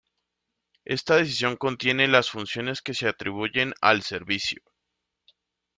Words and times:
Esta 0.85 1.17
Decisión 1.17 1.57
contiene 1.57 2.07
las 2.07 2.31
funciones 2.31 2.81
que 2.81 2.95
se 2.95 3.07
atribuyen 3.07 3.73
al 3.81 4.01
Servicio. 4.01 4.63